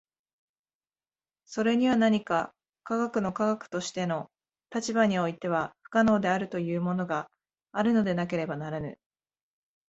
[1.45, 4.31] それには何か科学の科学としての
[4.73, 7.29] 立場においては不可能であるというものが
[7.71, 8.97] あるのでなければならぬ。